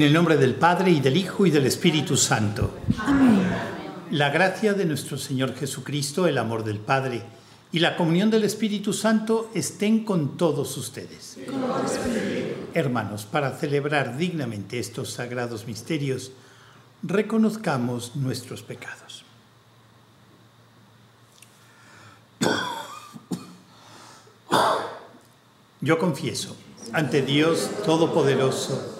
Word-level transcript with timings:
En 0.00 0.06
el 0.06 0.14
nombre 0.14 0.38
del 0.38 0.54
Padre 0.54 0.92
y 0.92 1.00
del 1.00 1.14
Hijo 1.18 1.44
y 1.44 1.50
del 1.50 1.66
Espíritu 1.66 2.16
Santo. 2.16 2.70
Amén. 3.00 3.46
La 4.10 4.30
gracia 4.30 4.72
de 4.72 4.86
nuestro 4.86 5.18
Señor 5.18 5.54
Jesucristo, 5.54 6.26
el 6.26 6.38
amor 6.38 6.64
del 6.64 6.78
Padre 6.78 7.22
y 7.70 7.80
la 7.80 7.98
comunión 7.98 8.30
del 8.30 8.44
Espíritu 8.44 8.94
Santo 8.94 9.50
estén 9.54 10.06
con 10.06 10.38
todos 10.38 10.74
ustedes. 10.78 11.36
Hermanos, 12.72 13.26
para 13.26 13.58
celebrar 13.58 14.16
dignamente 14.16 14.78
estos 14.78 15.10
sagrados 15.10 15.66
misterios, 15.66 16.32
reconozcamos 17.02 18.16
nuestros 18.16 18.62
pecados. 18.62 19.26
Yo 25.82 25.98
confieso 25.98 26.56
ante 26.94 27.20
Dios 27.20 27.68
Todopoderoso, 27.84 28.99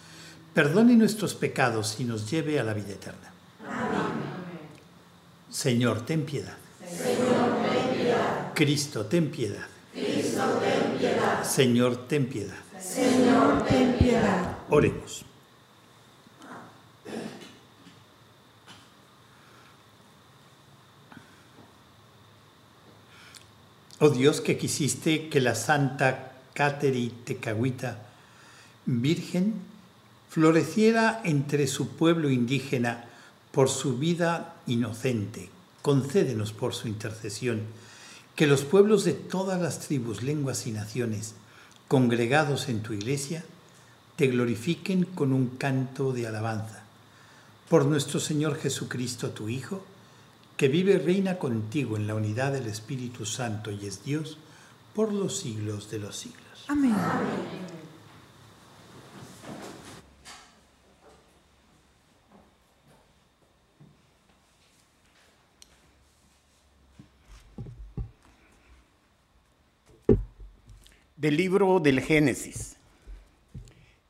perdone 0.53 0.95
nuestros 0.95 1.33
pecados 1.35 1.99
y 1.99 2.03
nos 2.03 2.29
lleve 2.29 2.59
a 2.59 2.63
la 2.63 2.73
vida 2.73 2.91
eterna. 2.91 3.31
Amén. 3.67 4.11
Señor, 5.49 6.05
ten 6.05 6.25
piedad. 6.25 6.57
Señor, 6.87 7.61
ten 7.61 7.95
piedad. 7.95 8.53
Cristo, 8.53 9.05
ten 9.05 9.31
piedad. 9.31 9.67
Cristo, 9.93 10.61
ten 10.61 10.97
piedad. 10.97 11.43
Señor, 11.43 12.07
ten 12.07 12.27
piedad. 12.27 12.57
Señor, 12.79 13.65
ten 13.65 13.97
piedad. 13.97 14.57
Oremos. 14.69 15.25
Oh 24.03 24.09
Dios 24.09 24.41
que 24.41 24.57
quisiste 24.57 25.29
que 25.29 25.39
la 25.39 25.53
Santa 25.53 26.31
Cateri 26.55 27.09
Tecahuita, 27.23 27.99
Virgen, 28.87 29.61
floreciera 30.31 31.19
entre 31.25 31.67
su 31.67 31.89
pueblo 31.89 32.29
indígena 32.29 33.03
por 33.51 33.67
su 33.67 33.97
vida 33.97 34.55
inocente. 34.65 35.49
Concédenos 35.81 36.53
por 36.53 36.73
su 36.73 36.87
intercesión 36.87 37.63
que 38.33 38.47
los 38.47 38.63
pueblos 38.63 39.03
de 39.03 39.11
todas 39.11 39.61
las 39.61 39.81
tribus, 39.81 40.23
lenguas 40.23 40.67
y 40.67 40.71
naciones 40.71 41.33
congregados 41.89 42.69
en 42.69 42.81
tu 42.81 42.93
iglesia 42.93 43.43
te 44.15 44.27
glorifiquen 44.27 45.03
con 45.03 45.33
un 45.33 45.47
canto 45.47 46.13
de 46.13 46.27
alabanza. 46.27 46.83
Por 47.67 47.85
nuestro 47.85 48.21
Señor 48.21 48.55
Jesucristo, 48.55 49.31
tu 49.31 49.49
Hijo, 49.49 49.83
que 50.55 50.69
vive 50.69 50.93
y 50.93 50.97
reina 50.97 51.39
contigo 51.39 51.97
en 51.97 52.07
la 52.07 52.15
unidad 52.15 52.53
del 52.53 52.67
Espíritu 52.67 53.25
Santo 53.25 53.69
y 53.69 53.85
es 53.85 54.05
Dios 54.05 54.37
por 54.95 55.11
los 55.11 55.37
siglos 55.37 55.91
de 55.91 55.99
los 55.99 56.15
siglos. 56.15 56.65
Amén. 56.69 56.95
Del 71.21 71.37
libro 71.37 71.79
del 71.79 72.01
Génesis. 72.01 72.77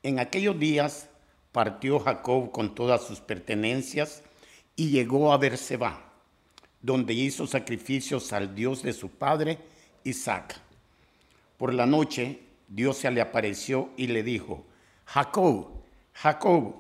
En 0.01 0.17
aquellos 0.17 0.57
días 0.57 1.09
partió 1.51 1.99
Jacob 1.99 2.51
con 2.53 2.73
todas 2.73 3.05
sus 3.05 3.19
pertenencias 3.19 4.23
y 4.77 4.91
llegó 4.91 5.33
a 5.33 5.37
Berseba, 5.37 6.09
donde 6.81 7.13
hizo 7.13 7.47
sacrificios 7.47 8.31
al 8.31 8.55
Dios 8.55 8.81
de 8.81 8.93
su 8.93 9.09
padre 9.09 9.57
Isaac. 10.05 10.57
Por 11.57 11.73
la 11.73 11.85
noche 11.85 12.39
Dios 12.69 12.99
se 12.99 13.11
le 13.11 13.19
apareció 13.19 13.89
y 13.97 14.07
le 14.07 14.23
dijo, 14.23 14.63
Jacob, 15.03 15.67
Jacob. 16.13 16.75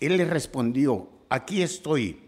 Él 0.00 0.16
le 0.16 0.24
respondió, 0.24 1.08
aquí 1.28 1.62
estoy. 1.62 2.18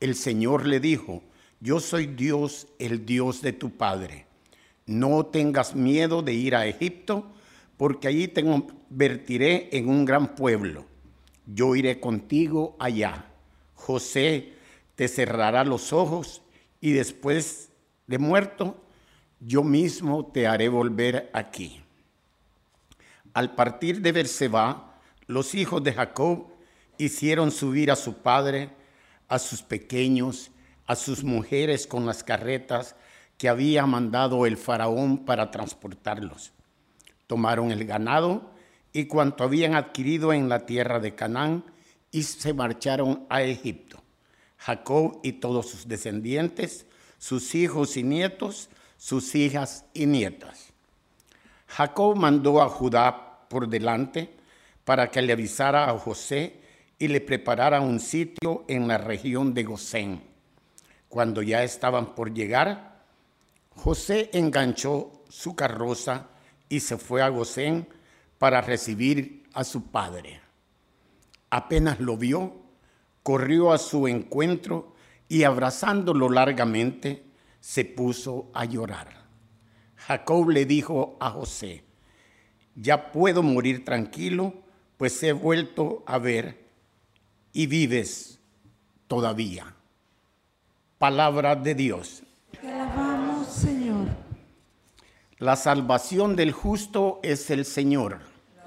El 0.00 0.14
Señor 0.14 0.64
le 0.64 0.80
dijo, 0.80 1.22
yo 1.60 1.78
soy 1.78 2.06
Dios, 2.06 2.68
el 2.78 3.04
Dios 3.04 3.42
de 3.42 3.52
tu 3.52 3.68
padre 3.76 4.25
no 4.86 5.26
tengas 5.26 5.74
miedo 5.74 6.22
de 6.22 6.32
ir 6.32 6.54
a 6.54 6.66
Egipto, 6.66 7.32
porque 7.76 8.08
allí 8.08 8.28
te 8.28 8.44
convertiré 8.44 9.68
en 9.72 9.88
un 9.88 10.04
gran 10.04 10.34
pueblo. 10.34 10.86
Yo 11.46 11.76
iré 11.76 12.00
contigo 12.00 12.76
allá. 12.78 13.26
José 13.74 14.54
te 14.94 15.08
cerrará 15.08 15.64
los 15.64 15.92
ojos 15.92 16.42
y 16.80 16.92
después 16.92 17.70
de 18.06 18.18
muerto, 18.18 18.82
yo 19.40 19.62
mismo 19.62 20.26
te 20.26 20.46
haré 20.46 20.68
volver 20.68 21.30
aquí. 21.34 21.82
Al 23.34 23.54
partir 23.54 24.00
de 24.00 24.12
Berseba, 24.12 24.98
los 25.26 25.54
hijos 25.54 25.82
de 25.84 25.92
Jacob 25.92 26.46
hicieron 26.96 27.50
subir 27.50 27.90
a 27.90 27.96
su 27.96 28.14
padre, 28.14 28.70
a 29.28 29.38
sus 29.38 29.62
pequeños, 29.62 30.50
a 30.86 30.96
sus 30.96 31.22
mujeres 31.22 31.86
con 31.86 32.06
las 32.06 32.24
carretas, 32.24 32.96
que 33.38 33.48
había 33.48 33.86
mandado 33.86 34.46
el 34.46 34.56
faraón 34.56 35.24
para 35.24 35.50
transportarlos. 35.50 36.52
Tomaron 37.26 37.70
el 37.70 37.84
ganado 37.84 38.50
y 38.92 39.06
cuanto 39.06 39.44
habían 39.44 39.74
adquirido 39.74 40.32
en 40.32 40.48
la 40.48 40.64
tierra 40.64 41.00
de 41.00 41.14
Canaán 41.14 41.64
y 42.10 42.22
se 42.22 42.54
marcharon 42.54 43.26
a 43.28 43.42
Egipto. 43.42 44.02
Jacob 44.56 45.20
y 45.22 45.32
todos 45.32 45.68
sus 45.68 45.86
descendientes, 45.86 46.86
sus 47.18 47.54
hijos 47.54 47.96
y 47.96 48.02
nietos, 48.02 48.70
sus 48.96 49.34
hijas 49.34 49.84
y 49.92 50.06
nietas. 50.06 50.72
Jacob 51.66 52.16
mandó 52.16 52.62
a 52.62 52.68
Judá 52.68 53.46
por 53.48 53.68
delante 53.68 54.34
para 54.84 55.10
que 55.10 55.20
le 55.20 55.32
avisara 55.32 55.90
a 55.90 55.98
José 55.98 56.60
y 56.98 57.08
le 57.08 57.20
preparara 57.20 57.80
un 57.80 58.00
sitio 58.00 58.64
en 58.68 58.88
la 58.88 58.98
región 58.98 59.52
de 59.52 59.64
Gosén. 59.64 60.22
Cuando 61.08 61.42
ya 61.42 61.62
estaban 61.62 62.14
por 62.14 62.32
llegar, 62.32 62.95
José 63.76 64.30
enganchó 64.32 65.22
su 65.28 65.54
carroza 65.54 66.28
y 66.68 66.80
se 66.80 66.96
fue 66.96 67.22
a 67.22 67.28
Gosén 67.28 67.86
para 68.38 68.60
recibir 68.60 69.44
a 69.54 69.64
su 69.64 69.90
padre. 69.90 70.40
Apenas 71.50 72.00
lo 72.00 72.16
vio, 72.16 72.56
corrió 73.22 73.72
a 73.72 73.78
su 73.78 74.08
encuentro 74.08 74.94
y 75.28 75.44
abrazándolo 75.44 76.28
largamente, 76.28 77.24
se 77.60 77.84
puso 77.84 78.50
a 78.54 78.64
llorar. 78.64 79.26
Jacob 79.96 80.50
le 80.50 80.66
dijo 80.66 81.16
a 81.20 81.30
José, 81.30 81.84
ya 82.74 83.10
puedo 83.12 83.42
morir 83.42 83.84
tranquilo, 83.84 84.54
pues 84.96 85.22
he 85.22 85.32
vuelto 85.32 86.02
a 86.06 86.18
ver 86.18 86.66
y 87.52 87.66
vives 87.66 88.38
todavía. 89.06 89.74
Palabra 90.98 91.56
de 91.56 91.74
Dios. 91.74 92.22
La 95.38 95.54
salvación 95.54 96.34
del 96.34 96.50
justo 96.50 97.20
es 97.22 97.50
el 97.50 97.66
Señor. 97.66 98.20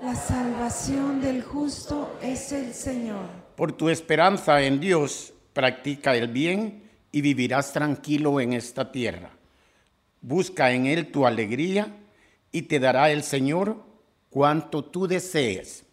La 0.04 0.14
salvación 0.14 1.20
del 1.20 1.42
justo 1.42 2.16
es 2.22 2.52
el 2.52 2.76
Señor. 2.76 3.26
Por 3.56 3.72
tu 3.72 3.90
esperanza 3.90 4.62
en 4.62 4.80
Dios, 4.80 5.34
practica 5.54 6.16
el 6.16 6.28
bien 6.28 6.84
y 7.12 7.22
vivirás 7.22 7.74
tranquilo 7.74 8.40
en 8.40 8.54
esta 8.54 8.92
tierra. 8.92 9.32
Busca 10.22 10.72
en 10.72 10.86
Él 10.86 11.12
tu 11.12 11.26
alegría 11.26 11.88
y 12.52 12.62
te 12.62 12.80
dará 12.80 13.10
el 13.10 13.24
Señor 13.24 13.84
cuanto 14.30 14.86
tú 14.86 15.08
desees. 15.08 15.86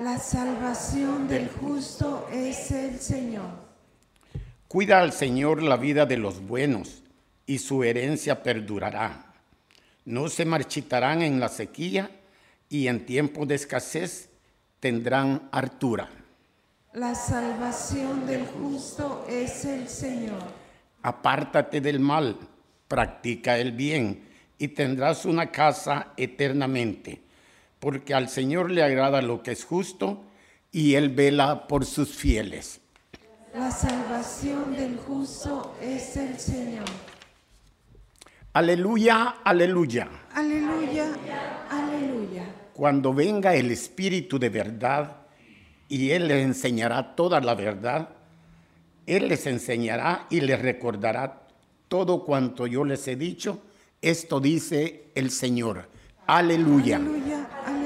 La 0.00 0.18
salvación 0.18 1.28
del 1.28 1.50
justo 1.50 2.26
es 2.32 2.70
el 2.70 2.98
Señor. 2.98 3.50
Cuida 4.68 5.02
al 5.02 5.12
Señor 5.12 5.62
la 5.62 5.76
vida 5.76 6.06
de 6.06 6.16
los 6.16 6.40
buenos 6.40 7.02
y 7.44 7.58
su 7.58 7.84
herencia 7.84 8.42
perdurará. 8.42 9.33
No 10.04 10.28
se 10.28 10.44
marchitarán 10.44 11.22
en 11.22 11.40
la 11.40 11.48
sequía 11.48 12.10
y 12.68 12.88
en 12.88 13.06
tiempo 13.06 13.46
de 13.46 13.54
escasez 13.54 14.28
tendrán 14.80 15.48
hartura. 15.50 16.10
La 16.92 17.14
salvación 17.14 18.26
del 18.26 18.46
justo 18.46 19.26
es 19.28 19.64
el 19.64 19.88
Señor. 19.88 20.42
Apártate 21.02 21.80
del 21.80 22.00
mal, 22.00 22.38
practica 22.86 23.58
el 23.58 23.72
bien 23.72 24.28
y 24.58 24.68
tendrás 24.68 25.24
una 25.24 25.50
casa 25.50 26.12
eternamente, 26.16 27.20
porque 27.80 28.14
al 28.14 28.28
Señor 28.28 28.70
le 28.70 28.82
agrada 28.82 29.22
lo 29.22 29.42
que 29.42 29.52
es 29.52 29.64
justo 29.64 30.22
y 30.70 30.94
Él 30.94 31.08
vela 31.08 31.66
por 31.66 31.84
sus 31.84 32.14
fieles. 32.14 32.80
La 33.54 33.70
salvación 33.70 34.76
del 34.76 34.96
justo 34.98 35.76
es 35.80 36.16
el 36.16 36.38
Señor. 36.38 37.13
Aleluya, 38.54 39.40
aleluya. 39.42 40.08
Aleluya, 40.32 41.10
aleluya. 41.68 42.44
Cuando 42.72 43.12
venga 43.12 43.52
el 43.56 43.72
Espíritu 43.72 44.38
de 44.38 44.48
verdad 44.48 45.16
y 45.88 46.10
Él 46.10 46.28
les 46.28 46.44
enseñará 46.44 47.16
toda 47.16 47.40
la 47.40 47.56
verdad, 47.56 48.10
Él 49.06 49.26
les 49.26 49.48
enseñará 49.48 50.28
y 50.30 50.40
les 50.40 50.62
recordará 50.62 51.48
todo 51.88 52.24
cuanto 52.24 52.68
yo 52.68 52.84
les 52.84 53.08
he 53.08 53.16
dicho. 53.16 53.60
Esto 54.00 54.38
dice 54.38 55.06
el 55.16 55.32
Señor. 55.32 55.88
Aleluya. 56.28 56.98
Aleluya, 56.98 57.48
aleluya. 57.66 57.84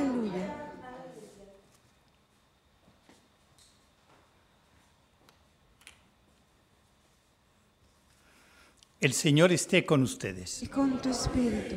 El 9.01 9.13
Señor 9.13 9.53
esté 9.53 9.87
con 9.87 10.03
ustedes. 10.03 10.61
Y 10.61 10.67
con 10.67 11.01
tu 11.01 11.11
espíritu. 11.11 11.77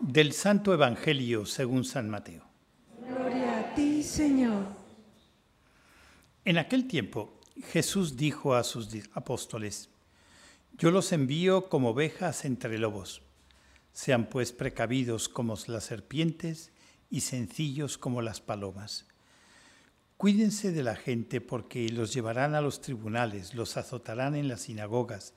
Del 0.00 0.32
Santo 0.32 0.72
Evangelio 0.72 1.44
según 1.44 1.84
San 1.84 2.08
Mateo. 2.08 2.44
Gloria 3.06 3.60
a 3.60 3.74
ti, 3.74 4.02
Señor. 4.02 4.64
En 6.46 6.56
aquel 6.56 6.88
tiempo 6.88 7.38
Jesús 7.72 8.16
dijo 8.16 8.54
a 8.54 8.64
sus 8.64 8.88
apóstoles, 9.12 9.90
Yo 10.78 10.90
los 10.90 11.12
envío 11.12 11.68
como 11.68 11.90
ovejas 11.90 12.46
entre 12.46 12.78
lobos. 12.78 13.20
Sean 13.92 14.24
pues 14.24 14.52
precavidos 14.52 15.28
como 15.28 15.58
las 15.66 15.84
serpientes 15.84 16.72
y 17.10 17.20
sencillos 17.20 17.98
como 17.98 18.22
las 18.22 18.40
palomas. 18.40 19.06
Cuídense 20.16 20.72
de 20.72 20.82
la 20.82 20.96
gente 20.96 21.42
porque 21.42 21.86
los 21.90 22.14
llevarán 22.14 22.54
a 22.54 22.62
los 22.62 22.80
tribunales, 22.80 23.54
los 23.54 23.76
azotarán 23.76 24.34
en 24.34 24.48
las 24.48 24.62
sinagogas, 24.62 25.34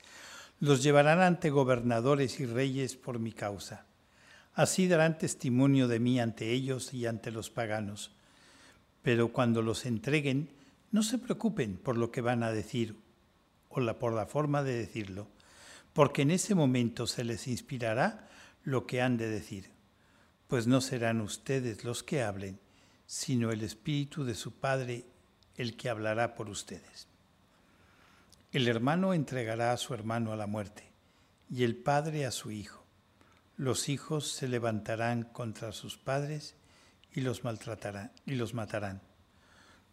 los 0.59 0.83
llevarán 0.83 1.21
ante 1.21 1.49
gobernadores 1.49 2.39
y 2.39 2.45
reyes 2.45 2.95
por 2.95 3.19
mi 3.19 3.31
causa. 3.31 3.85
Así 4.53 4.87
darán 4.87 5.17
testimonio 5.17 5.87
de 5.87 5.99
mí 5.99 6.19
ante 6.19 6.51
ellos 6.51 6.93
y 6.93 7.05
ante 7.05 7.31
los 7.31 7.49
paganos. 7.49 8.11
Pero 9.01 9.31
cuando 9.31 9.61
los 9.61 9.85
entreguen, 9.85 10.49
no 10.91 11.03
se 11.03 11.17
preocupen 11.17 11.77
por 11.77 11.97
lo 11.97 12.11
que 12.11 12.21
van 12.21 12.43
a 12.43 12.51
decir 12.51 12.95
o 13.69 13.79
la, 13.79 13.99
por 13.99 14.13
la 14.13 14.25
forma 14.25 14.63
de 14.63 14.73
decirlo, 14.73 15.27
porque 15.93 16.23
en 16.23 16.31
ese 16.31 16.55
momento 16.55 17.07
se 17.07 17.23
les 17.23 17.47
inspirará 17.47 18.27
lo 18.63 18.85
que 18.85 19.01
han 19.01 19.17
de 19.17 19.29
decir, 19.29 19.69
pues 20.47 20.67
no 20.67 20.81
serán 20.81 21.21
ustedes 21.21 21.83
los 21.83 22.03
que 22.03 22.23
hablen, 22.23 22.59
sino 23.05 23.51
el 23.51 23.61
Espíritu 23.61 24.25
de 24.25 24.35
su 24.35 24.51
Padre 24.51 25.05
el 25.55 25.77
que 25.77 25.89
hablará 25.89 26.35
por 26.35 26.49
ustedes. 26.49 27.07
El 28.51 28.67
hermano 28.67 29.13
entregará 29.13 29.73
a 29.73 29.77
su 29.77 29.93
hermano 29.93 30.33
a 30.33 30.35
la 30.35 30.47
muerte, 30.47 30.91
y 31.51 31.63
el 31.63 31.75
padre 31.75 32.25
a 32.25 32.31
su 32.31 32.49
hijo. 32.49 32.83
Los 33.57 33.89
hijos 33.89 34.31
se 34.31 34.47
levantarán 34.47 35.23
contra 35.23 35.71
sus 35.71 35.97
padres 35.97 36.55
y 37.13 37.21
los 37.21 37.43
maltratarán 37.43 38.11
y 38.25 38.33
los 38.33 38.55
matarán. 38.55 39.01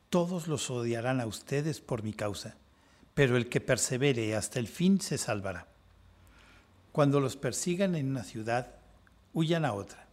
Todos 0.08 0.48
los 0.48 0.70
odiarán 0.70 1.20
a 1.20 1.26
ustedes 1.26 1.82
por 1.82 2.02
mi 2.02 2.14
causa, 2.14 2.56
pero 3.12 3.36
el 3.36 3.50
que 3.50 3.60
persevere 3.60 4.34
hasta 4.34 4.58
el 4.58 4.68
fin 4.68 5.02
se 5.02 5.18
salvará. 5.18 5.66
Cuando 6.92 7.20
los 7.20 7.36
persigan 7.36 7.94
en 7.94 8.08
una 8.08 8.24
ciudad, 8.24 8.76
huyan 9.34 9.66
a 9.66 9.74
otra. 9.74 10.06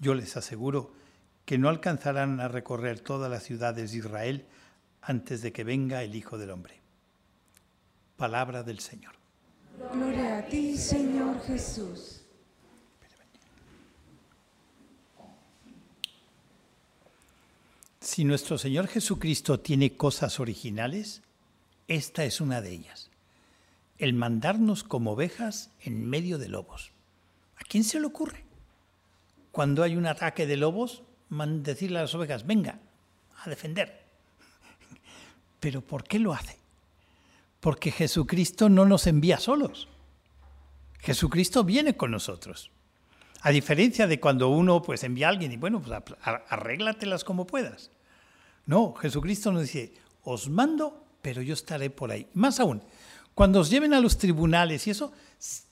Yo 0.00 0.14
les 0.14 0.36
aseguro 0.36 0.92
que 1.46 1.56
no 1.56 1.70
alcanzarán 1.70 2.40
a 2.40 2.48
recorrer 2.48 3.00
todas 3.00 3.30
las 3.30 3.44
ciudades 3.44 3.92
de 3.92 3.98
Israel 3.98 4.46
antes 5.00 5.40
de 5.40 5.52
que 5.52 5.64
venga 5.64 6.02
el 6.02 6.14
Hijo 6.14 6.36
del 6.36 6.50
Hombre. 6.50 6.85
Palabra 8.16 8.62
del 8.62 8.80
Señor. 8.80 9.14
Gloria 9.92 10.38
a 10.38 10.46
ti, 10.46 10.76
Señor 10.78 11.40
Jesús. 11.42 12.22
Si 18.00 18.24
nuestro 18.24 18.56
Señor 18.56 18.86
Jesucristo 18.86 19.60
tiene 19.60 19.96
cosas 19.96 20.40
originales, 20.40 21.22
esta 21.88 22.24
es 22.24 22.40
una 22.40 22.62
de 22.62 22.72
ellas. 22.72 23.10
El 23.98 24.14
mandarnos 24.14 24.82
como 24.82 25.12
ovejas 25.12 25.70
en 25.80 26.08
medio 26.08 26.38
de 26.38 26.48
lobos. 26.48 26.92
¿A 27.56 27.64
quién 27.64 27.84
se 27.84 28.00
le 28.00 28.06
ocurre? 28.06 28.44
Cuando 29.52 29.82
hay 29.82 29.96
un 29.96 30.06
ataque 30.06 30.46
de 30.46 30.56
lobos, 30.56 31.02
decirle 31.28 31.98
a 31.98 32.02
las 32.02 32.14
ovejas, 32.14 32.46
venga, 32.46 32.78
a 33.42 33.50
defender. 33.50 34.04
Pero 35.60 35.82
¿por 35.82 36.04
qué 36.04 36.18
lo 36.18 36.32
hace? 36.32 36.65
Porque 37.60 37.90
Jesucristo 37.90 38.68
no 38.68 38.84
nos 38.84 39.06
envía 39.06 39.38
solos. 39.38 39.88
Jesucristo 40.98 41.64
viene 41.64 41.96
con 41.96 42.10
nosotros. 42.10 42.70
A 43.42 43.50
diferencia 43.50 44.06
de 44.06 44.18
cuando 44.18 44.48
uno 44.48 44.82
pues 44.82 45.04
envía 45.04 45.28
a 45.28 45.30
alguien 45.30 45.52
y 45.52 45.56
bueno, 45.56 45.80
pues 45.80 46.02
arréglatelas 46.48 47.22
como 47.22 47.46
puedas. 47.46 47.90
No, 48.66 48.92
Jesucristo 48.94 49.52
nos 49.52 49.62
dice, 49.62 49.94
os 50.24 50.48
mando, 50.48 51.06
pero 51.22 51.42
yo 51.42 51.54
estaré 51.54 51.90
por 51.90 52.10
ahí. 52.10 52.26
Más 52.34 52.58
aún, 52.58 52.82
cuando 53.34 53.60
os 53.60 53.70
lleven 53.70 53.94
a 53.94 54.00
los 54.00 54.18
tribunales 54.18 54.86
y 54.86 54.90
eso, 54.90 55.12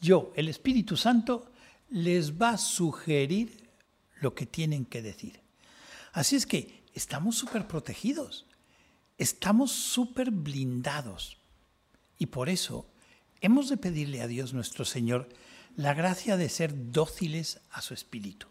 yo, 0.00 0.32
el 0.36 0.48
Espíritu 0.48 0.96
Santo, 0.96 1.50
les 1.90 2.40
va 2.40 2.50
a 2.50 2.58
sugerir 2.58 3.70
lo 4.20 4.34
que 4.34 4.46
tienen 4.46 4.84
que 4.84 5.02
decir. 5.02 5.40
Así 6.12 6.36
es 6.36 6.46
que 6.46 6.84
estamos 6.92 7.36
súper 7.36 7.66
protegidos, 7.66 8.46
estamos 9.18 9.72
súper 9.72 10.30
blindados. 10.30 11.38
Y 12.24 12.26
por 12.26 12.48
eso 12.48 12.86
hemos 13.42 13.68
de 13.68 13.76
pedirle 13.76 14.22
a 14.22 14.26
Dios 14.26 14.54
nuestro 14.54 14.86
Señor 14.86 15.28
la 15.76 15.92
gracia 15.92 16.38
de 16.38 16.48
ser 16.48 16.90
dóciles 16.90 17.60
a 17.70 17.82
su 17.82 17.92
Espíritu. 17.92 18.46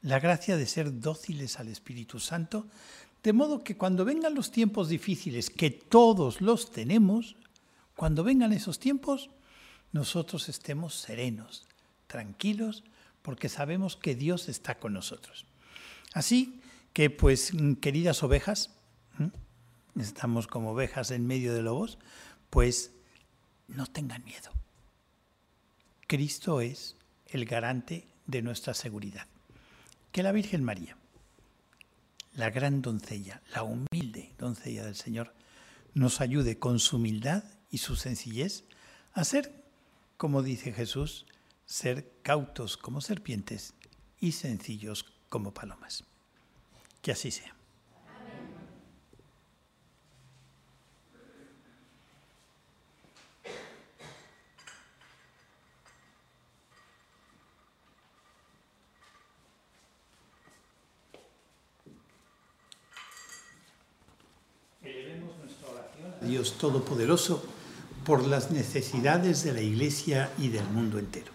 La 0.00 0.20
gracia 0.20 0.56
de 0.56 0.64
ser 0.64 1.00
dóciles 1.00 1.58
al 1.58 1.66
Espíritu 1.66 2.20
Santo, 2.20 2.68
de 3.24 3.32
modo 3.32 3.64
que 3.64 3.76
cuando 3.76 4.04
vengan 4.04 4.36
los 4.36 4.52
tiempos 4.52 4.88
difíciles, 4.88 5.50
que 5.50 5.72
todos 5.72 6.40
los 6.40 6.70
tenemos, 6.70 7.34
cuando 7.96 8.22
vengan 8.22 8.52
esos 8.52 8.78
tiempos, 8.78 9.28
nosotros 9.90 10.48
estemos 10.48 10.94
serenos, 10.94 11.66
tranquilos, 12.06 12.84
porque 13.22 13.48
sabemos 13.48 13.96
que 13.96 14.14
Dios 14.14 14.48
está 14.48 14.78
con 14.78 14.92
nosotros. 14.92 15.46
Así 16.12 16.60
que, 16.92 17.10
pues, 17.10 17.50
queridas 17.80 18.22
ovejas, 18.22 18.70
estamos 19.96 20.46
como 20.46 20.70
ovejas 20.70 21.10
en 21.10 21.26
medio 21.26 21.52
de 21.52 21.62
lobos, 21.62 21.98
pues 22.50 22.92
no 23.68 23.86
tengan 23.86 24.24
miedo. 24.24 24.50
Cristo 26.06 26.60
es 26.60 26.96
el 27.26 27.44
garante 27.44 28.08
de 28.26 28.42
nuestra 28.42 28.74
seguridad. 28.74 29.26
Que 30.12 30.22
la 30.22 30.32
Virgen 30.32 30.64
María, 30.64 30.96
la 32.34 32.50
gran 32.50 32.80
doncella, 32.80 33.42
la 33.52 33.62
humilde 33.62 34.32
doncella 34.38 34.84
del 34.84 34.96
Señor, 34.96 35.34
nos 35.94 36.20
ayude 36.20 36.58
con 36.58 36.78
su 36.78 36.96
humildad 36.96 37.44
y 37.70 37.78
su 37.78 37.96
sencillez 37.96 38.64
a 39.12 39.24
ser, 39.24 39.64
como 40.16 40.42
dice 40.42 40.72
Jesús, 40.72 41.26
ser 41.66 42.10
cautos 42.22 42.76
como 42.76 43.00
serpientes 43.00 43.74
y 44.20 44.32
sencillos 44.32 45.04
como 45.28 45.52
palomas. 45.52 46.04
Que 47.02 47.12
así 47.12 47.30
sea. 47.30 47.57
Dios 66.48 66.58
Todopoderoso 66.58 67.42
por 68.04 68.26
las 68.26 68.50
necesidades 68.50 69.44
de 69.44 69.52
la 69.52 69.60
Iglesia 69.60 70.30
y 70.38 70.48
del 70.48 70.64
mundo 70.70 70.98
entero. 70.98 71.30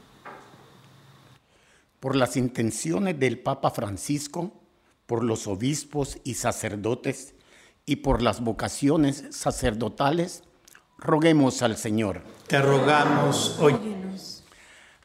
Por 1.99 2.15
las 2.15 2.35
intenciones 2.35 3.19
del 3.19 3.37
Papa 3.37 3.69
Francisco, 3.69 4.51
por 5.05 5.23
los 5.23 5.45
obispos 5.45 6.17
y 6.23 6.33
sacerdotes 6.33 7.35
y 7.85 7.97
por 7.97 8.23
las 8.23 8.41
vocaciones 8.41 9.25
sacerdotales, 9.29 10.41
roguemos 10.97 11.61
al 11.61 11.77
Señor. 11.77 12.23
Te 12.47 12.59
rogamos 12.59 13.57
hoy. 13.59 13.75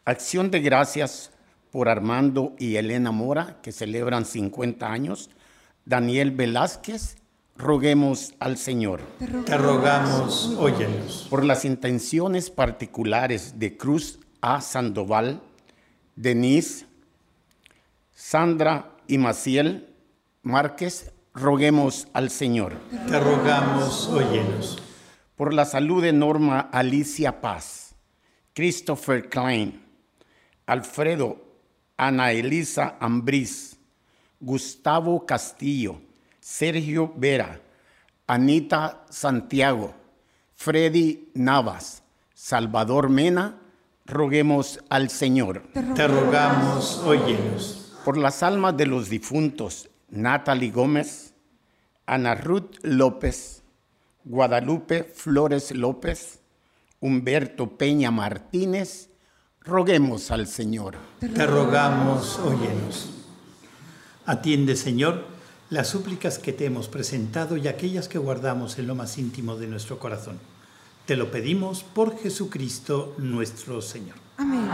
Acción 0.06 0.50
de 0.50 0.60
gracias 0.60 1.32
por 1.70 1.90
Armando 1.90 2.54
y 2.58 2.76
Elena 2.76 3.12
Mora, 3.12 3.60
que 3.60 3.72
celebran 3.72 4.24
50 4.24 4.90
años, 4.90 5.28
Daniel 5.84 6.30
Velázquez 6.30 7.17
roguemos 7.58 8.34
al 8.38 8.56
Señor. 8.56 9.00
Te 9.44 9.58
rogamos, 9.58 10.54
óyenos. 10.58 11.26
Por 11.28 11.44
las 11.44 11.64
intenciones 11.64 12.50
particulares 12.50 13.58
de 13.58 13.76
Cruz 13.76 14.20
A. 14.40 14.60
Sandoval, 14.60 15.42
Denise, 16.14 16.86
Sandra 18.14 18.92
y 19.08 19.18
Maciel 19.18 19.88
Márquez, 20.42 21.12
roguemos 21.34 22.06
al 22.12 22.30
Señor. 22.30 22.74
Te 23.08 23.18
rogamos, 23.18 24.08
óyenos. 24.08 24.82
Por 25.36 25.52
la 25.52 25.64
salud 25.64 26.02
de 26.02 26.12
Norma 26.12 26.60
Alicia 26.60 27.40
Paz, 27.40 27.94
Christopher 28.54 29.28
Klein, 29.28 29.82
Alfredo 30.66 31.44
Ana 31.96 32.30
Elisa 32.30 32.96
Ambriz, 33.00 33.76
Gustavo 34.40 35.26
Castillo, 35.26 36.00
Sergio 36.48 37.12
Vera, 37.14 37.60
Anita 38.26 39.04
Santiago, 39.10 39.94
Freddy 40.54 41.28
Navas, 41.34 42.02
Salvador 42.32 43.10
Mena, 43.10 43.60
roguemos 44.06 44.80
al 44.88 45.10
Señor. 45.10 45.64
Te 45.94 46.08
rogamos, 46.08 47.02
óyenos. 47.04 47.92
Por 48.02 48.16
las 48.16 48.42
almas 48.42 48.78
de 48.78 48.86
los 48.86 49.10
difuntos, 49.10 49.90
Natalie 50.08 50.70
Gómez, 50.70 51.34
Ana 52.06 52.34
Ruth 52.34 52.76
López, 52.80 53.62
Guadalupe 54.24 55.04
Flores 55.04 55.72
López, 55.72 56.40
Humberto 56.98 57.76
Peña 57.76 58.10
Martínez, 58.10 59.10
roguemos 59.60 60.30
al 60.30 60.46
Señor. 60.46 60.96
Te 61.20 61.46
rogamos, 61.46 62.38
óyenos. 62.38 63.10
Atiende, 64.24 64.76
Señor 64.76 65.37
las 65.70 65.88
súplicas 65.88 66.38
que 66.38 66.52
te 66.52 66.64
hemos 66.64 66.88
presentado 66.88 67.56
y 67.56 67.68
aquellas 67.68 68.08
que 68.08 68.18
guardamos 68.18 68.78
en 68.78 68.86
lo 68.86 68.94
más 68.94 69.18
íntimo 69.18 69.56
de 69.56 69.66
nuestro 69.66 69.98
corazón. 69.98 70.38
Te 71.06 71.16
lo 71.16 71.30
pedimos 71.30 71.82
por 71.82 72.18
Jesucristo 72.18 73.14
nuestro 73.18 73.80
Señor. 73.80 74.16
Amén. 74.36 74.68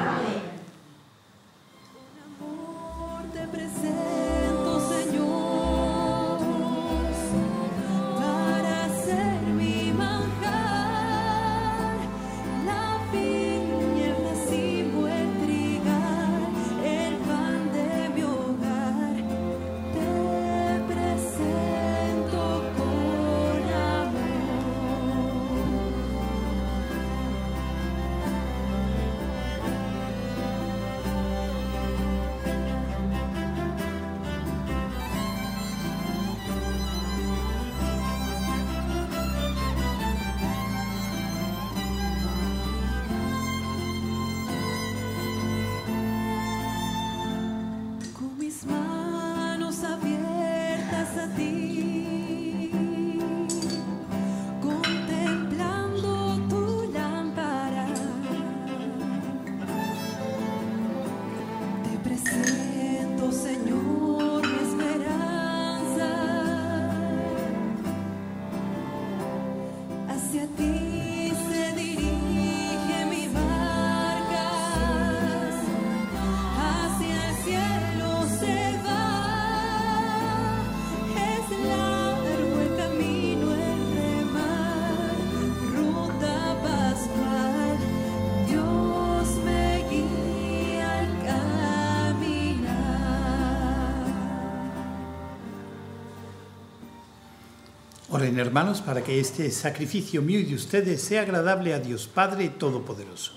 Hermanos 98.26 98.80
para 98.80 99.04
que 99.04 99.20
este 99.20 99.50
sacrificio 99.50 100.22
mío 100.22 100.40
y 100.40 100.44
de 100.44 100.54
ustedes 100.54 101.02
sea 101.02 101.22
agradable 101.22 101.74
a 101.74 101.78
Dios 101.78 102.08
Padre 102.08 102.48
Todopoderoso. 102.48 103.32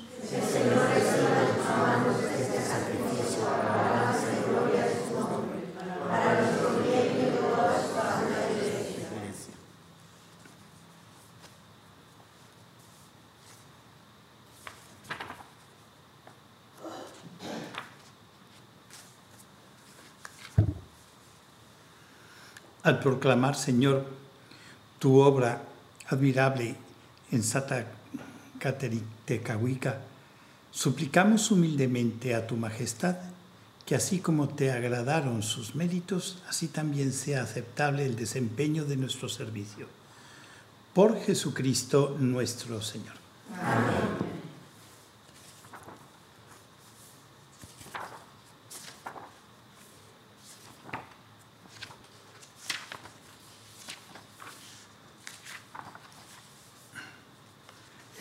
Al 22.83 22.99
proclamar, 23.01 23.57
Señor, 23.57 24.16
tu 24.99 25.19
obra 25.19 25.63
admirable 26.07 26.75
en 27.31 27.43
Santa 27.43 27.85
Cateritecahuica, 28.59 30.01
suplicamos 30.71 31.51
humildemente 31.51 32.35
a 32.35 32.47
tu 32.47 32.55
majestad 32.55 33.15
que 33.85 33.95
así 33.95 34.19
como 34.19 34.49
te 34.49 34.71
agradaron 34.71 35.41
sus 35.41 35.73
méritos, 35.73 36.43
así 36.49 36.67
también 36.67 37.13
sea 37.13 37.43
aceptable 37.43 38.05
el 38.05 38.17
desempeño 38.17 38.83
de 38.83 38.97
nuestro 38.97 39.29
servicio. 39.29 39.87
Por 40.93 41.17
Jesucristo 41.21 42.17
nuestro 42.19 42.81
Señor. 42.81 43.13
Amén. 43.61 44.26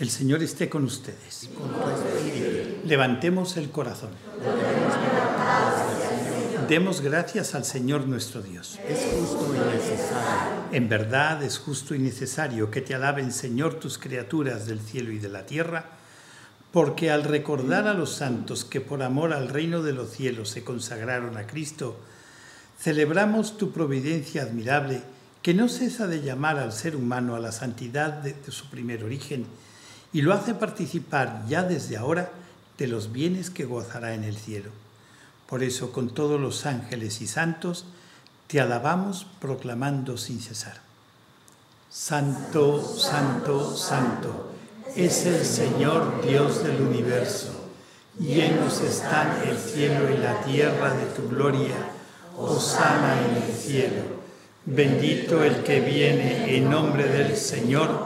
El 0.06 0.12
Señor 0.12 0.40
esté 0.40 0.68
con 0.68 0.84
ustedes. 0.84 1.50
Levantemos 2.84 3.56
el 3.56 3.70
corazón. 3.70 4.10
Demos 6.68 7.00
gracias 7.00 7.56
al 7.56 7.64
Señor 7.64 8.06
nuestro 8.06 8.40
Dios. 8.40 8.78
Es 8.88 9.00
justo 9.00 9.52
y 9.52 9.58
necesario. 9.58 10.52
En 10.70 10.88
verdad 10.88 11.42
es 11.42 11.58
justo 11.58 11.92
y 11.96 11.98
necesario 11.98 12.70
que 12.70 12.82
te 12.82 12.94
alaben, 12.94 13.32
Señor, 13.32 13.80
tus 13.80 13.98
criaturas 13.98 14.66
del 14.66 14.78
cielo 14.78 15.10
y 15.10 15.18
de 15.18 15.28
la 15.28 15.44
tierra, 15.44 15.86
porque 16.70 17.10
al 17.10 17.24
recordar 17.24 17.88
a 17.88 17.92
los 17.92 18.14
santos 18.14 18.64
que 18.64 18.80
por 18.80 19.02
amor 19.02 19.32
al 19.32 19.48
reino 19.48 19.82
de 19.82 19.92
los 19.92 20.12
cielos 20.12 20.50
se 20.50 20.62
consagraron 20.62 21.36
a 21.36 21.48
Cristo, 21.48 21.98
celebramos 22.78 23.58
tu 23.58 23.72
providencia 23.72 24.42
admirable 24.42 25.02
que 25.42 25.52
no 25.52 25.68
cesa 25.68 26.06
de 26.06 26.22
llamar 26.22 26.60
al 26.60 26.72
ser 26.72 26.94
humano 26.94 27.34
a 27.34 27.40
la 27.40 27.50
santidad 27.50 28.12
de, 28.12 28.34
de 28.34 28.52
su 28.52 28.70
primer 28.70 29.02
origen 29.02 29.46
y 30.12 30.22
lo 30.22 30.32
hace 30.32 30.54
participar 30.54 31.44
ya 31.48 31.62
desde 31.62 31.96
ahora 31.96 32.30
de 32.78 32.86
los 32.86 33.12
bienes 33.12 33.50
que 33.50 33.64
gozará 33.64 34.14
en 34.14 34.24
el 34.24 34.36
cielo. 34.36 34.70
Por 35.48 35.62
eso 35.62 35.92
con 35.92 36.10
todos 36.10 36.40
los 36.40 36.66
ángeles 36.66 37.20
y 37.20 37.26
santos 37.26 37.86
te 38.46 38.60
alabamos 38.60 39.26
proclamando 39.40 40.16
sin 40.18 40.40
cesar. 40.40 40.80
Santo, 41.90 42.82
santo, 42.82 43.76
santo, 43.76 44.50
es 44.94 45.26
el 45.26 45.44
Señor 45.44 46.24
Dios 46.26 46.62
del 46.62 46.80
universo. 46.80 47.52
Llenos 48.18 48.80
están 48.80 49.42
el 49.46 49.56
cielo 49.58 50.10
y 50.10 50.16
la 50.18 50.40
tierra 50.42 50.94
de 50.94 51.06
tu 51.06 51.28
gloria. 51.28 51.74
Osana 52.38 53.18
en 53.28 53.42
el 53.42 53.52
cielo. 53.52 54.02
Bendito 54.64 55.42
el 55.42 55.62
que 55.62 55.80
viene 55.80 56.56
en 56.56 56.70
nombre 56.70 57.04
del 57.08 57.36
Señor. 57.36 58.05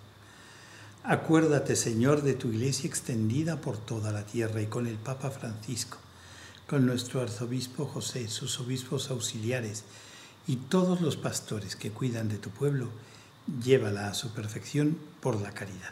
Acuérdate, 1.03 1.75
Señor, 1.75 2.21
de 2.21 2.35
tu 2.35 2.49
iglesia 2.49 2.87
extendida 2.87 3.59
por 3.59 3.75
toda 3.75 4.11
la 4.11 4.23
tierra 4.23 4.61
y 4.61 4.67
con 4.67 4.85
el 4.85 4.97
Papa 4.97 5.31
Francisco, 5.31 5.97
con 6.67 6.85
nuestro 6.85 7.21
arzobispo 7.21 7.87
José, 7.87 8.27
sus 8.27 8.59
obispos 8.59 9.09
auxiliares 9.09 9.83
y 10.45 10.57
todos 10.57 11.01
los 11.01 11.17
pastores 11.17 11.75
que 11.75 11.89
cuidan 11.89 12.29
de 12.29 12.37
tu 12.37 12.51
pueblo, 12.51 12.89
llévala 13.63 14.09
a 14.09 14.13
su 14.13 14.31
perfección 14.31 14.95
por 15.21 15.41
la 15.41 15.51
caridad. 15.53 15.89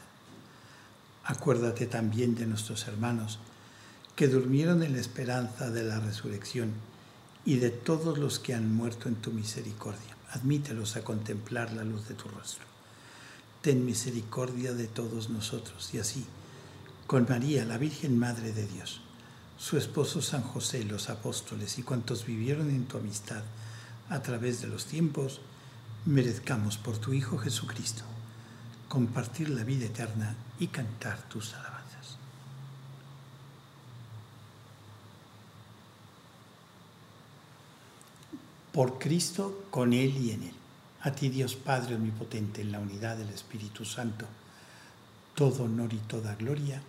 Acuérdate 1.25 1.87
también 1.87 2.35
de 2.35 2.45
nuestros 2.45 2.87
hermanos 2.87 3.39
que 4.15 4.27
durmieron 4.27 4.83
en 4.83 4.93
la 4.93 4.99
esperanza 4.99 5.71
de 5.71 5.85
la 5.85 5.99
resurrección 5.99 6.71
y 7.45 7.55
de 7.55 7.71
todos 7.71 8.19
los 8.19 8.37
que 8.37 8.53
han 8.53 8.75
muerto 8.75 9.09
en 9.09 9.15
tu 9.15 9.31
misericordia. 9.31 10.17
Admítelos 10.33 10.97
a 10.97 11.03
contemplar 11.03 11.73
la 11.73 11.83
luz 11.83 12.07
de 12.07 12.13
tu 12.13 12.27
rostro. 12.27 12.68
Ten 13.61 13.85
misericordia 13.85 14.73
de 14.73 14.87
todos 14.87 15.29
nosotros 15.29 15.93
y 15.93 15.99
así, 15.99 16.25
con 17.07 17.25
María, 17.27 17.65
la 17.65 17.77
Virgen 17.77 18.17
Madre 18.17 18.53
de 18.53 18.67
Dios, 18.67 19.01
su 19.57 19.77
esposo 19.77 20.21
San 20.21 20.43
José, 20.43 20.83
los 20.85 21.09
apóstoles 21.09 21.77
y 21.77 21.83
cuantos 21.83 22.25
vivieron 22.25 22.69
en 22.69 22.85
tu 22.85 22.97
amistad 22.97 23.43
a 24.09 24.21
través 24.21 24.61
de 24.61 24.67
los 24.67 24.85
tiempos, 24.85 25.41
merezcamos 26.05 26.77
por 26.77 26.97
tu 26.97 27.13
Hijo 27.13 27.37
Jesucristo 27.37 28.03
compartir 28.89 29.49
la 29.49 29.63
vida 29.63 29.85
eterna 29.85 30.35
y 30.59 30.67
cantar 30.67 31.21
tus 31.29 31.53
alabanzas. 31.53 32.17
Por 38.73 38.99
Cristo, 38.99 39.65
con 39.69 39.93
Él 39.93 40.17
y 40.17 40.31
en 40.31 40.43
Él. 40.43 40.58
A 41.01 41.11
ti 41.11 41.29
Dios 41.29 41.55
Padre 41.55 41.95
Omnipotente, 41.95 42.61
en 42.61 42.73
la 42.73 42.79
unidad 42.79 43.15
del 43.15 43.29
Espíritu 43.29 43.85
Santo, 43.85 44.25
todo 45.33 45.63
honor 45.63 45.93
y 45.93 45.97
toda 45.97 46.35
gloria 46.35 46.81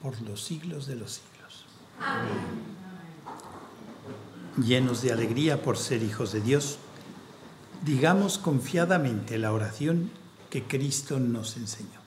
por 0.00 0.18
los 0.22 0.42
siglos 0.42 0.86
de 0.86 0.96
los 0.96 1.20
siglos. 1.20 1.66
Amén. 2.00 2.78
Llenos 4.64 5.02
de 5.02 5.12
alegría 5.12 5.62
por 5.62 5.76
ser 5.76 6.02
hijos 6.02 6.32
de 6.32 6.40
Dios, 6.40 6.78
digamos 7.84 8.38
confiadamente 8.38 9.36
la 9.36 9.52
oración 9.52 10.10
que 10.48 10.64
Cristo 10.64 11.20
nos 11.20 11.58
enseñó. 11.58 12.00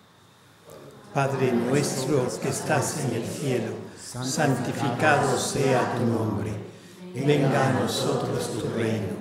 Padre 1.14 1.52
nuestro 1.52 2.28
que 2.42 2.50
estás 2.50 3.06
en 3.06 3.14
el 3.14 3.28
cielo, 3.28 3.74
santificado 3.96 5.38
sea 5.38 5.94
tu 5.96 6.06
nombre. 6.08 6.54
Venga 7.14 7.70
a 7.70 7.74
nosotros 7.74 8.52
tu 8.54 8.68
reino 8.70 9.21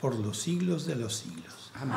por 0.00 0.14
los 0.18 0.38
siglos 0.38 0.86
de 0.86 0.96
los 0.96 1.16
siglos. 1.16 1.70
Amén. 1.74 1.96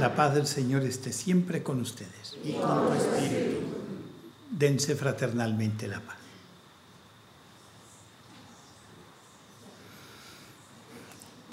La 0.00 0.14
paz 0.14 0.34
del 0.34 0.46
Señor 0.46 0.82
esté 0.82 1.12
siempre 1.12 1.62
con 1.62 1.80
ustedes. 1.80 2.36
Y 2.44 2.52
con 2.54 2.88
tu 2.88 2.92
espíritu. 2.94 3.60
Dense 4.50 4.94
fraternalmente 4.96 5.88
la 5.88 6.00
paz. 6.00 6.16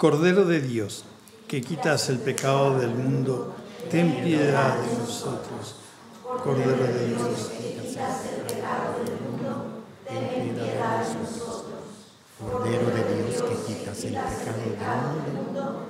Cordero 0.00 0.46
de 0.46 0.62
Dios, 0.62 1.04
que 1.46 1.60
quitas 1.60 2.08
el 2.08 2.20
pecado 2.20 2.78
del 2.78 2.88
mundo, 2.88 3.54
ten 3.90 4.22
piedad 4.24 4.80
de 4.80 4.96
nosotros. 4.96 5.76
Cordero 6.42 6.84
de 6.86 7.08
Dios, 7.08 7.50
que 7.50 7.74
quitas 7.74 8.24
el 8.24 8.40
pecado 8.46 9.04
del 9.04 9.20
mundo, 9.20 9.82
ten 10.08 10.54
piedad 10.54 11.06
de 11.06 11.14
nosotros. 11.16 11.82
Cordero 12.40 12.86
de 12.86 13.14
Dios, 13.14 13.42
que 13.42 13.74
quitas 13.74 14.04
el 14.04 14.14
pecado 14.14 15.16
del 15.16 15.34
mundo, 15.34 15.89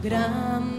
más 0.09 0.76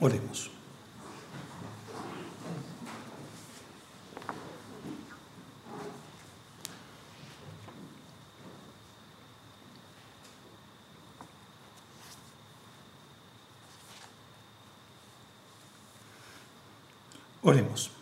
Oremos. 0.00 0.50
Oremos. 17.42 17.95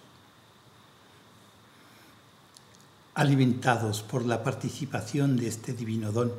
Alimentados 3.24 4.02
por 4.02 4.26
la 4.26 4.44
participación 4.44 5.38
de 5.38 5.48
este 5.48 5.72
divino 5.72 6.12
don, 6.12 6.30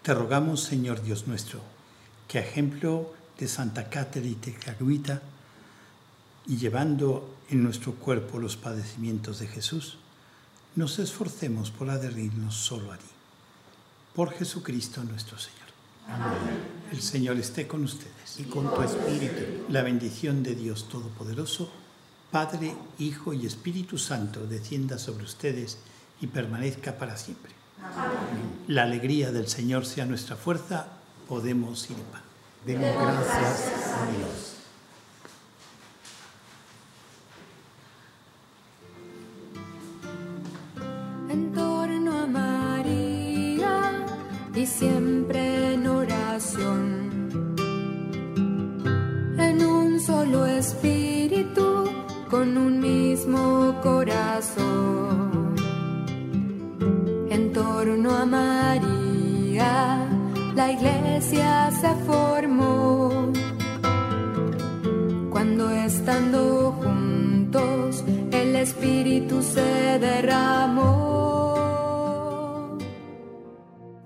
te 0.00 0.14
rogamos, 0.14 0.62
Señor 0.62 1.02
Dios 1.02 1.26
nuestro, 1.26 1.60
que 2.26 2.38
a 2.38 2.40
ejemplo 2.40 3.12
de 3.38 3.46
Santa 3.46 3.90
Cáterina 3.90 4.40
de 4.40 4.54
Caruita 4.54 5.20
y 6.46 6.56
llevando 6.56 7.36
en 7.50 7.62
nuestro 7.62 7.96
cuerpo 7.96 8.38
los 8.38 8.56
padecimientos 8.56 9.40
de 9.40 9.48
Jesús, 9.48 9.98
nos 10.74 10.98
esforcemos 10.98 11.70
por 11.70 11.90
adherirnos 11.90 12.54
solo 12.54 12.92
a 12.92 12.96
ti. 12.96 13.04
Por 14.14 14.32
Jesucristo 14.32 15.04
nuestro 15.04 15.38
Señor. 15.38 15.68
Amén. 16.08 16.32
El 16.90 17.02
Señor 17.02 17.36
esté 17.36 17.66
con 17.66 17.84
ustedes. 17.84 18.38
Y 18.38 18.44
con 18.44 18.74
tu 18.74 18.80
espíritu. 18.80 19.66
La 19.68 19.82
bendición 19.82 20.42
de 20.42 20.54
Dios 20.54 20.88
Todopoderoso, 20.88 21.70
Padre, 22.30 22.74
Hijo 22.98 23.32
y 23.32 23.46
Espíritu 23.46 23.98
Santo, 23.98 24.46
descienda 24.46 24.98
sobre 24.98 25.24
ustedes 25.24 25.78
y 26.20 26.28
permanezca 26.28 26.96
para 26.96 27.16
siempre. 27.16 27.52
Amén. 27.82 28.64
La 28.68 28.84
alegría 28.84 29.32
del 29.32 29.48
Señor 29.48 29.84
sea 29.86 30.06
nuestra 30.06 30.36
fuerza, 30.36 30.86
podemos 31.28 31.90
ir 31.90 31.96
en 31.96 32.04
paz. 32.04 32.22
Demos 32.66 32.94
gracias 32.94 33.94
a 33.94 34.06
Dios. 34.16 34.59